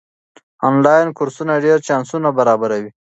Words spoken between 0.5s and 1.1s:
آنلاین